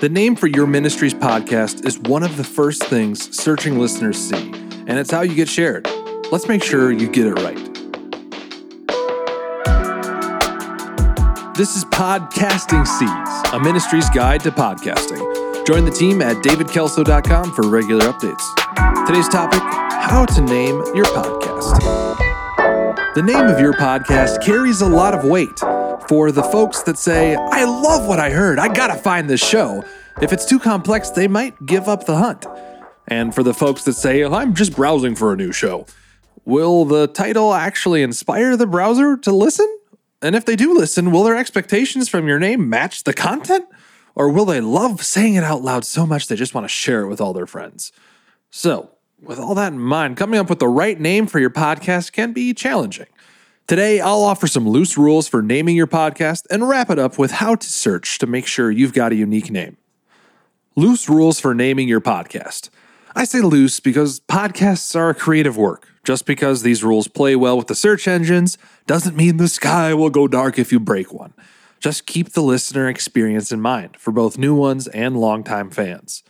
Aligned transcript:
The 0.00 0.08
name 0.08 0.34
for 0.34 0.46
your 0.46 0.66
ministry's 0.66 1.12
podcast 1.12 1.84
is 1.84 1.98
one 1.98 2.22
of 2.22 2.38
the 2.38 2.44
first 2.44 2.82
things 2.84 3.36
searching 3.36 3.78
listeners 3.78 4.16
see, 4.16 4.50
and 4.86 4.92
it's 4.92 5.10
how 5.10 5.20
you 5.20 5.34
get 5.34 5.46
shared. 5.46 5.86
Let's 6.32 6.48
make 6.48 6.62
sure 6.62 6.90
you 6.90 7.06
get 7.06 7.26
it 7.26 7.34
right. 7.34 7.58
This 11.54 11.76
is 11.76 11.84
Podcasting 11.84 12.86
Seeds, 12.86 13.52
a 13.52 13.60
ministry's 13.60 14.08
guide 14.08 14.40
to 14.44 14.50
podcasting. 14.50 15.66
Join 15.66 15.84
the 15.84 15.90
team 15.90 16.22
at 16.22 16.36
davidkalsow.com 16.36 17.52
for 17.52 17.68
regular 17.68 18.06
updates. 18.06 19.06
Today's 19.06 19.28
topic 19.28 19.60
how 19.60 20.24
to 20.24 20.40
name 20.40 20.76
your 20.94 21.04
podcast. 21.04 21.78
The 23.14 23.22
name 23.22 23.48
of 23.48 23.60
your 23.60 23.74
podcast 23.74 24.42
carries 24.42 24.80
a 24.80 24.88
lot 24.88 25.12
of 25.12 25.24
weight 25.26 25.60
for 26.10 26.32
the 26.32 26.42
folks 26.42 26.82
that 26.82 26.98
say, 26.98 27.36
I 27.36 27.62
love 27.62 28.08
what 28.08 28.18
I 28.18 28.30
heard, 28.30 28.58
I 28.58 28.66
gotta 28.66 28.96
find 28.96 29.30
this 29.30 29.40
show. 29.40 29.84
If 30.20 30.32
it's 30.32 30.44
too 30.44 30.58
complex, 30.58 31.10
they 31.10 31.28
might 31.28 31.54
give 31.66 31.88
up 31.88 32.04
the 32.04 32.16
hunt. 32.16 32.46
And 33.06 33.32
for 33.32 33.44
the 33.44 33.54
folks 33.54 33.84
that 33.84 33.92
say, 33.92 34.24
I'm 34.24 34.52
just 34.52 34.74
browsing 34.74 35.14
for 35.14 35.32
a 35.32 35.36
new 35.36 35.52
show, 35.52 35.86
will 36.44 36.84
the 36.84 37.06
title 37.06 37.54
actually 37.54 38.02
inspire 38.02 38.56
the 38.56 38.66
browser 38.66 39.16
to 39.18 39.30
listen? 39.30 39.72
And 40.20 40.34
if 40.34 40.44
they 40.44 40.56
do 40.56 40.76
listen, 40.76 41.12
will 41.12 41.22
their 41.22 41.36
expectations 41.36 42.08
from 42.08 42.26
your 42.26 42.40
name 42.40 42.68
match 42.68 43.04
the 43.04 43.14
content? 43.14 43.66
Or 44.16 44.30
will 44.30 44.46
they 44.46 44.60
love 44.60 45.04
saying 45.04 45.36
it 45.36 45.44
out 45.44 45.62
loud 45.62 45.84
so 45.84 46.06
much 46.06 46.26
they 46.26 46.34
just 46.34 46.54
want 46.54 46.64
to 46.64 46.68
share 46.68 47.02
it 47.02 47.08
with 47.08 47.20
all 47.20 47.32
their 47.32 47.46
friends? 47.46 47.92
So, 48.50 48.90
with 49.22 49.38
all 49.38 49.54
that 49.54 49.74
in 49.74 49.78
mind, 49.78 50.16
coming 50.16 50.40
up 50.40 50.50
with 50.50 50.58
the 50.58 50.66
right 50.66 50.98
name 50.98 51.28
for 51.28 51.38
your 51.38 51.50
podcast 51.50 52.10
can 52.10 52.32
be 52.32 52.52
challenging. 52.52 53.06
Today, 53.70 54.00
I'll 54.00 54.24
offer 54.24 54.48
some 54.48 54.68
loose 54.68 54.98
rules 54.98 55.28
for 55.28 55.42
naming 55.42 55.76
your 55.76 55.86
podcast 55.86 56.44
and 56.50 56.68
wrap 56.68 56.90
it 56.90 56.98
up 56.98 57.20
with 57.20 57.30
how 57.30 57.54
to 57.54 57.68
search 57.68 58.18
to 58.18 58.26
make 58.26 58.48
sure 58.48 58.68
you've 58.68 58.92
got 58.92 59.12
a 59.12 59.14
unique 59.14 59.48
name. 59.48 59.76
Loose 60.74 61.08
rules 61.08 61.38
for 61.38 61.54
naming 61.54 61.86
your 61.86 62.00
podcast. 62.00 62.68
I 63.14 63.22
say 63.22 63.40
loose 63.40 63.78
because 63.78 64.18
podcasts 64.18 64.96
are 64.96 65.10
a 65.10 65.14
creative 65.14 65.56
work. 65.56 65.86
Just 66.02 66.26
because 66.26 66.62
these 66.62 66.82
rules 66.82 67.06
play 67.06 67.36
well 67.36 67.56
with 67.56 67.68
the 67.68 67.76
search 67.76 68.08
engines 68.08 68.58
doesn't 68.88 69.16
mean 69.16 69.36
the 69.36 69.46
sky 69.46 69.94
will 69.94 70.10
go 70.10 70.26
dark 70.26 70.58
if 70.58 70.72
you 70.72 70.80
break 70.80 71.12
one. 71.12 71.32
Just 71.78 72.06
keep 72.06 72.30
the 72.30 72.42
listener 72.42 72.88
experience 72.88 73.52
in 73.52 73.60
mind 73.60 73.96
for 73.96 74.10
both 74.10 74.36
new 74.36 74.56
ones 74.56 74.88
and 74.88 75.16
longtime 75.16 75.70
fans. 75.70 76.24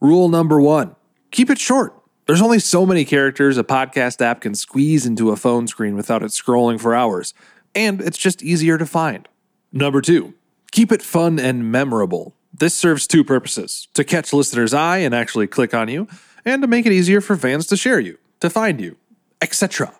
Rule 0.00 0.28
number 0.28 0.60
one 0.60 0.96
keep 1.30 1.50
it 1.50 1.60
short. 1.60 1.97
There's 2.28 2.42
only 2.42 2.58
so 2.58 2.84
many 2.84 3.06
characters 3.06 3.56
a 3.56 3.64
podcast 3.64 4.20
app 4.20 4.42
can 4.42 4.54
squeeze 4.54 5.06
into 5.06 5.30
a 5.30 5.36
phone 5.36 5.66
screen 5.66 5.96
without 5.96 6.22
it 6.22 6.26
scrolling 6.26 6.78
for 6.78 6.94
hours, 6.94 7.32
and 7.74 8.02
it's 8.02 8.18
just 8.18 8.42
easier 8.42 8.76
to 8.76 8.84
find. 8.84 9.26
Number 9.72 10.02
two, 10.02 10.34
keep 10.70 10.92
it 10.92 11.00
fun 11.00 11.38
and 11.38 11.72
memorable. 11.72 12.34
This 12.52 12.74
serves 12.74 13.06
two 13.06 13.24
purposes 13.24 13.88
to 13.94 14.04
catch 14.04 14.34
listeners' 14.34 14.74
eye 14.74 14.98
and 14.98 15.14
actually 15.14 15.46
click 15.46 15.72
on 15.72 15.88
you, 15.88 16.06
and 16.44 16.60
to 16.60 16.68
make 16.68 16.84
it 16.84 16.92
easier 16.92 17.22
for 17.22 17.34
fans 17.34 17.66
to 17.68 17.78
share 17.78 17.98
you, 17.98 18.18
to 18.40 18.50
find 18.50 18.78
you, 18.78 18.98
etc. 19.40 19.94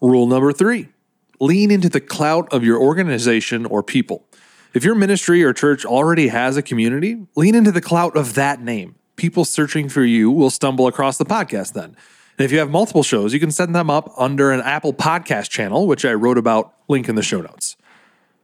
Rule 0.00 0.28
number 0.28 0.52
three 0.52 0.90
lean 1.40 1.72
into 1.72 1.88
the 1.88 2.00
clout 2.00 2.46
of 2.52 2.62
your 2.62 2.78
organization 2.78 3.66
or 3.66 3.82
people. 3.82 4.24
If 4.74 4.84
your 4.84 4.94
ministry 4.94 5.42
or 5.42 5.52
church 5.52 5.84
already 5.84 6.28
has 6.28 6.56
a 6.56 6.62
community, 6.62 7.26
lean 7.34 7.56
into 7.56 7.72
the 7.72 7.80
clout 7.80 8.16
of 8.16 8.34
that 8.34 8.60
name 8.60 8.94
people 9.16 9.44
searching 9.44 9.88
for 9.88 10.04
you 10.04 10.30
will 10.30 10.50
stumble 10.50 10.86
across 10.86 11.18
the 11.18 11.24
podcast 11.24 11.72
then. 11.72 11.96
And 12.36 12.44
if 12.44 12.50
you 12.50 12.58
have 12.58 12.70
multiple 12.70 13.02
shows, 13.02 13.32
you 13.32 13.40
can 13.40 13.52
set 13.52 13.72
them 13.72 13.90
up 13.90 14.12
under 14.18 14.50
an 14.50 14.60
Apple 14.60 14.92
Podcast 14.92 15.50
channel, 15.50 15.86
which 15.86 16.04
I 16.04 16.14
wrote 16.14 16.38
about, 16.38 16.74
link 16.88 17.08
in 17.08 17.14
the 17.14 17.22
show 17.22 17.40
notes. 17.40 17.76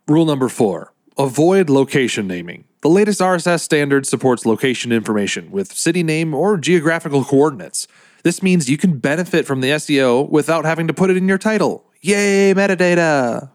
Rule 0.07 0.25
number 0.25 0.49
four 0.49 0.93
avoid 1.19 1.69
location 1.69 2.27
naming. 2.27 2.65
The 2.83 2.89
latest 2.89 3.21
RSS 3.21 3.61
standard 3.61 4.07
supports 4.07 4.47
location 4.47 4.91
information 4.91 5.51
with 5.51 5.73
city 5.73 6.03
name 6.03 6.33
or 6.33 6.57
geographical 6.57 7.25
coordinates. 7.25 7.87
This 8.23 8.43
means 8.43 8.71
you 8.71 8.79
can 8.79 8.99
benefit 8.99 9.47
from 9.47 9.61
the 9.61 9.71
SEO 9.71 10.29
without 10.31 10.65
having 10.65 10.87
to 10.87 10.95
put 10.95 11.11
it 11.11 11.17
in 11.17 11.29
your 11.29 11.39
title. 11.39 11.85
Yay, 12.01 12.55
metadata! 12.55 13.51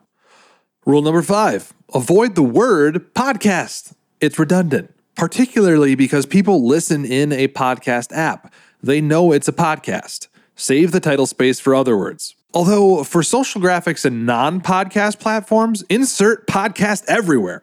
Rule 0.86 1.02
number 1.02 1.22
five 1.22 1.74
avoid 1.94 2.36
the 2.36 2.44
word 2.44 3.14
podcast. 3.14 3.94
It's 4.22 4.38
redundant 4.38 4.95
particularly 5.16 5.96
because 5.96 6.26
people 6.26 6.68
listen 6.68 7.06
in 7.06 7.32
a 7.32 7.48
podcast 7.48 8.16
app. 8.16 8.54
They 8.82 9.02
know 9.02 9.32
it's 9.32 9.48
a 9.48 9.54
podcast. 9.54 10.28
Save 10.56 10.92
the 10.92 11.00
title 11.00 11.26
space 11.26 11.60
for 11.60 11.74
other 11.74 11.98
words. 11.98 12.36
Although, 12.54 13.04
for 13.04 13.22
social 13.22 13.60
graphics 13.62 14.06
and 14.06 14.26
non 14.26 14.62
podcast 14.62 15.20
platforms, 15.20 15.84
insert 15.90 16.48
podcast 16.48 17.04
everywhere. 17.08 17.62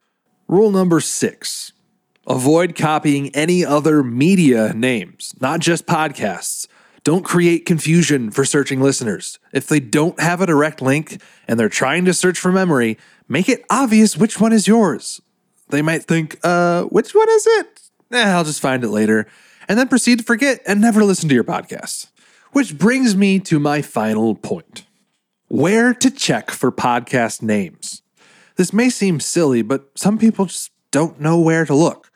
Rule 0.49 0.71
number 0.71 1.01
six 1.01 1.73
avoid 2.27 2.77
copying 2.77 3.35
any 3.35 3.65
other 3.65 4.03
media 4.03 4.73
names, 4.75 5.35
not 5.41 5.61
just 5.61 5.87
podcasts. 5.87 6.67
Don't 7.05 7.25
create 7.25 7.67
confusion 7.67 8.31
for 8.31 8.45
searching 8.45 8.81
listeners. 8.81 9.41
If 9.53 9.67
they 9.67 9.81
don't 9.81 10.21
have 10.21 10.41
a 10.41 10.47
direct 10.47 10.81
link 10.81 11.21
and 11.49 11.59
they're 11.59 11.69
trying 11.69 12.05
to 12.05 12.15
search 12.15 12.39
for 12.39 12.53
memory, 12.53 12.97
make 13.29 13.49
it 13.49 13.65
obvious 13.69 14.17
which 14.17 14.39
one 14.39 14.53
is 14.53 14.69
yours. 14.69 15.21
They 15.73 15.81
might 15.81 16.05
think, 16.05 16.39
uh, 16.45 16.83
which 16.85 17.15
one 17.15 17.29
is 17.31 17.47
it? 17.47 17.81
Eh, 18.13 18.31
I'll 18.31 18.45
just 18.45 18.61
find 18.61 18.85
it 18.85 18.91
later. 18.91 19.27
And 19.69 19.79
then 19.79 19.89
proceed 19.89 20.19
to 20.19 20.25
forget 20.25 20.61
and 20.67 20.83
never 20.83 21.03
listen 21.03 21.31
to 21.31 21.35
your 21.35 21.45
podcast. 21.45 22.09
Which 22.53 22.77
brings 22.77 23.17
me 23.17 23.41
to 23.41 23.59
my 23.59 23.81
final 23.81 24.35
point 24.35 24.85
where 25.49 25.95
to 25.95 26.11
check 26.11 26.51
for 26.51 26.71
podcast 26.71 27.41
names. 27.41 28.03
This 28.57 28.75
may 28.75 28.91
seem 28.91 29.19
silly, 29.19 29.63
but 29.63 29.89
some 29.97 30.19
people 30.19 30.45
just 30.45 30.73
don't 30.91 31.19
know 31.19 31.41
where 31.41 31.65
to 31.65 31.75
look. 31.75 32.11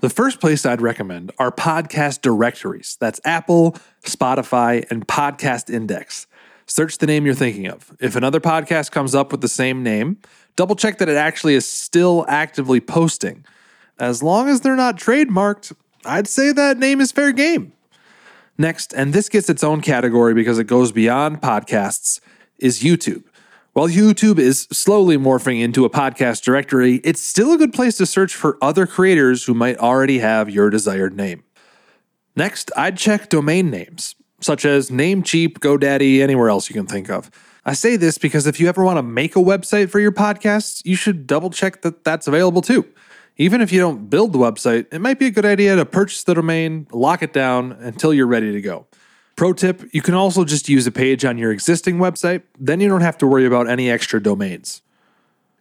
The 0.00 0.08
first 0.08 0.40
place 0.40 0.64
I'd 0.64 0.80
recommend 0.80 1.32
are 1.40 1.50
podcast 1.50 2.20
directories. 2.22 2.96
That's 3.00 3.20
Apple, 3.24 3.76
Spotify, 4.04 4.88
and 4.92 5.08
Podcast 5.08 5.74
Index. 5.74 6.28
Search 6.68 6.98
the 6.98 7.06
name 7.06 7.24
you're 7.24 7.34
thinking 7.34 7.66
of. 7.66 7.96
If 7.98 8.14
another 8.14 8.40
podcast 8.40 8.90
comes 8.92 9.14
up 9.14 9.32
with 9.32 9.40
the 9.40 9.48
same 9.48 9.82
name, 9.82 10.18
double 10.54 10.76
check 10.76 10.98
that 10.98 11.08
it 11.08 11.16
actually 11.16 11.54
is 11.54 11.66
still 11.66 12.26
actively 12.28 12.78
posting. 12.78 13.44
As 13.98 14.22
long 14.22 14.48
as 14.48 14.60
they're 14.60 14.76
not 14.76 14.96
trademarked, 14.98 15.74
I'd 16.04 16.28
say 16.28 16.52
that 16.52 16.78
name 16.78 17.00
is 17.00 17.10
fair 17.10 17.32
game. 17.32 17.72
Next, 18.58 18.92
and 18.92 19.14
this 19.14 19.30
gets 19.30 19.48
its 19.48 19.64
own 19.64 19.80
category 19.80 20.34
because 20.34 20.58
it 20.58 20.64
goes 20.64 20.92
beyond 20.92 21.40
podcasts, 21.40 22.20
is 22.58 22.82
YouTube. 22.82 23.24
While 23.72 23.88
YouTube 23.88 24.38
is 24.38 24.66
slowly 24.70 25.16
morphing 25.16 25.62
into 25.62 25.84
a 25.84 25.90
podcast 25.90 26.42
directory, 26.42 26.96
it's 26.96 27.22
still 27.22 27.52
a 27.52 27.58
good 27.58 27.72
place 27.72 27.96
to 27.96 28.06
search 28.06 28.34
for 28.34 28.58
other 28.60 28.86
creators 28.86 29.44
who 29.44 29.54
might 29.54 29.78
already 29.78 30.18
have 30.18 30.50
your 30.50 30.68
desired 30.68 31.16
name. 31.16 31.44
Next, 32.36 32.70
I'd 32.76 32.98
check 32.98 33.28
domain 33.28 33.70
names, 33.70 34.16
such 34.40 34.64
as 34.64 34.90
Namecheap, 34.90 35.58
GoDaddy, 35.58 36.20
anywhere 36.20 36.48
else 36.48 36.68
you 36.68 36.74
can 36.74 36.86
think 36.86 37.10
of. 37.10 37.30
I 37.64 37.74
say 37.74 37.96
this 37.96 38.18
because 38.18 38.46
if 38.46 38.60
you 38.60 38.68
ever 38.68 38.82
want 38.82 38.96
to 38.96 39.02
make 39.02 39.36
a 39.36 39.40
website 39.40 39.90
for 39.90 40.00
your 40.00 40.12
podcast, 40.12 40.82
you 40.84 40.96
should 40.96 41.26
double 41.26 41.50
check 41.50 41.82
that 41.82 42.04
that's 42.04 42.26
available 42.26 42.62
too. 42.62 42.86
Even 43.36 43.60
if 43.60 43.70
you 43.72 43.78
don't 43.78 44.08
build 44.10 44.32
the 44.32 44.38
website, 44.38 44.86
it 44.92 45.00
might 45.00 45.18
be 45.18 45.26
a 45.26 45.30
good 45.30 45.44
idea 45.44 45.76
to 45.76 45.84
purchase 45.84 46.24
the 46.24 46.34
domain, 46.34 46.86
lock 46.92 47.22
it 47.22 47.32
down 47.32 47.72
until 47.72 48.12
you're 48.12 48.26
ready 48.26 48.52
to 48.52 48.60
go. 48.60 48.86
Pro 49.36 49.52
tip 49.52 49.82
you 49.92 50.02
can 50.02 50.14
also 50.14 50.44
just 50.44 50.68
use 50.68 50.86
a 50.86 50.90
page 50.90 51.24
on 51.24 51.38
your 51.38 51.52
existing 51.52 51.98
website, 51.98 52.42
then 52.58 52.80
you 52.80 52.88
don't 52.88 53.02
have 53.02 53.18
to 53.18 53.26
worry 53.26 53.46
about 53.46 53.68
any 53.68 53.90
extra 53.90 54.20
domains. 54.20 54.82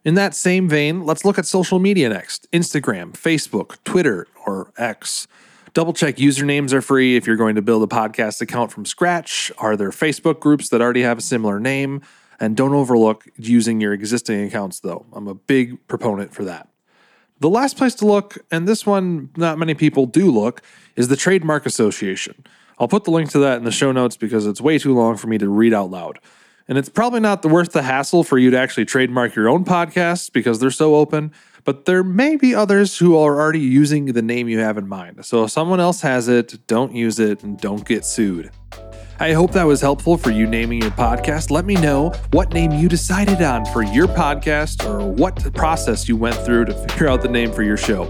In 0.03 0.15
that 0.15 0.33
same 0.33 0.69
vein, 0.69 1.05
let's 1.05 1.25
look 1.25 1.37
at 1.37 1.45
social 1.45 1.77
media 1.77 2.09
next 2.09 2.49
Instagram, 2.51 3.11
Facebook, 3.11 3.77
Twitter, 3.83 4.25
or 4.45 4.71
X. 4.77 5.27
Double 5.73 5.93
check 5.93 6.15
usernames 6.15 6.73
are 6.73 6.81
free 6.81 7.15
if 7.15 7.27
you're 7.27 7.35
going 7.35 7.55
to 7.55 7.61
build 7.61 7.83
a 7.83 7.87
podcast 7.87 8.41
account 8.41 8.71
from 8.71 8.85
scratch. 8.85 9.51
Are 9.57 9.75
there 9.75 9.89
Facebook 9.91 10.39
groups 10.39 10.69
that 10.69 10.81
already 10.81 11.01
have 11.01 11.17
a 11.17 11.21
similar 11.21 11.59
name? 11.59 12.01
And 12.39 12.55
don't 12.55 12.73
overlook 12.73 13.27
using 13.35 13.81
your 13.81 13.93
existing 13.93 14.43
accounts, 14.43 14.79
though. 14.79 15.05
I'm 15.11 15.27
a 15.27 15.33
big 15.33 15.85
proponent 15.87 16.33
for 16.33 16.45
that. 16.45 16.69
The 17.39 17.49
last 17.49 17.77
place 17.77 17.95
to 17.95 18.05
look, 18.05 18.37
and 18.51 18.67
this 18.67 18.85
one 18.85 19.29
not 19.35 19.57
many 19.57 19.73
people 19.73 20.05
do 20.05 20.31
look, 20.31 20.61
is 20.95 21.07
the 21.07 21.15
Trademark 21.15 21.65
Association. 21.65 22.43
I'll 22.79 22.87
put 22.87 23.03
the 23.03 23.11
link 23.11 23.29
to 23.31 23.39
that 23.39 23.57
in 23.57 23.63
the 23.63 23.71
show 23.71 23.91
notes 23.91 24.17
because 24.17 24.45
it's 24.45 24.61
way 24.61 24.77
too 24.77 24.95
long 24.95 25.17
for 25.17 25.27
me 25.27 25.37
to 25.39 25.49
read 25.49 25.73
out 25.73 25.89
loud. 25.89 26.19
And 26.67 26.77
it's 26.77 26.89
probably 26.89 27.19
not 27.19 27.45
worth 27.45 27.71
the 27.71 27.81
hassle 27.81 28.23
for 28.23 28.37
you 28.37 28.51
to 28.51 28.59
actually 28.59 28.85
trademark 28.85 29.35
your 29.35 29.49
own 29.49 29.65
podcast 29.65 30.31
because 30.33 30.59
they're 30.59 30.69
so 30.69 30.95
open 30.95 31.31
but 31.67 31.83
there 31.83 32.01
may 32.01 32.37
be 32.37 32.55
others 32.55 32.97
who 32.97 33.17
are 33.17 33.41
already 33.41 33.59
using 33.59 34.05
the 34.05 34.21
name 34.21 34.47
you 34.47 34.57
have 34.59 34.77
in 34.77 34.87
mind. 34.87 35.25
So 35.25 35.43
if 35.43 35.51
someone 35.51 35.81
else 35.81 35.99
has 35.99 36.29
it, 36.29 36.65
don't 36.65 36.95
use 36.95 37.19
it 37.19 37.43
and 37.43 37.59
don't 37.59 37.85
get 37.85 38.05
sued. 38.05 38.51
I 39.19 39.33
hope 39.33 39.51
that 39.51 39.65
was 39.65 39.81
helpful 39.81 40.15
for 40.15 40.31
you 40.31 40.47
naming 40.47 40.81
your 40.81 40.91
podcast. 40.91 41.51
Let 41.51 41.65
me 41.65 41.75
know 41.75 42.11
what 42.31 42.53
name 42.53 42.71
you 42.71 42.87
decided 42.87 43.41
on 43.41 43.65
for 43.65 43.83
your 43.83 44.07
podcast 44.07 44.89
or 44.89 45.05
what 45.05 45.53
process 45.55 46.07
you 46.07 46.15
went 46.15 46.37
through 46.37 46.65
to 46.65 46.73
figure 46.87 47.09
out 47.09 47.21
the 47.21 47.27
name 47.27 47.51
for 47.51 47.63
your 47.63 47.75
show. 47.75 48.05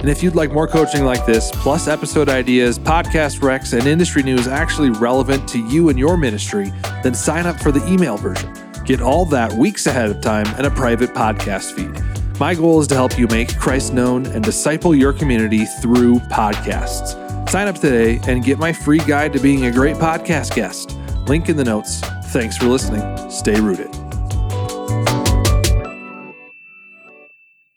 And 0.00 0.10
if 0.10 0.22
you'd 0.22 0.34
like 0.34 0.52
more 0.52 0.68
coaching 0.68 1.06
like 1.06 1.24
this, 1.24 1.50
plus 1.50 1.88
episode 1.88 2.28
ideas, 2.28 2.78
podcast 2.78 3.40
recs, 3.40 3.72
and 3.72 3.86
industry 3.86 4.22
news 4.22 4.46
actually 4.46 4.90
relevant 4.90 5.48
to 5.48 5.66
you 5.66 5.88
and 5.88 5.98
your 5.98 6.18
ministry, 6.18 6.70
then 7.02 7.14
sign 7.14 7.46
up 7.46 7.58
for 7.58 7.72
the 7.72 7.82
email 7.90 8.18
version. 8.18 8.52
Get 8.84 9.00
all 9.00 9.24
that 9.26 9.50
weeks 9.54 9.86
ahead 9.86 10.10
of 10.10 10.20
time 10.20 10.46
and 10.58 10.66
a 10.66 10.70
private 10.70 11.14
podcast 11.14 11.72
feed. 11.72 12.17
My 12.38 12.54
goal 12.54 12.80
is 12.80 12.86
to 12.88 12.94
help 12.94 13.18
you 13.18 13.26
make 13.26 13.58
Christ 13.58 13.92
known 13.92 14.26
and 14.26 14.44
disciple 14.44 14.94
your 14.94 15.12
community 15.12 15.64
through 15.64 16.20
podcasts. 16.30 17.16
Sign 17.50 17.66
up 17.66 17.76
today 17.76 18.20
and 18.28 18.44
get 18.44 18.58
my 18.58 18.72
free 18.72 18.98
guide 19.00 19.32
to 19.32 19.40
being 19.40 19.66
a 19.66 19.72
great 19.72 19.96
podcast 19.96 20.54
guest. 20.54 20.96
Link 21.26 21.48
in 21.48 21.56
the 21.56 21.64
notes. 21.64 22.00
Thanks 22.26 22.56
for 22.56 22.66
listening. 22.66 23.28
Stay 23.28 23.60
rooted. 23.60 23.97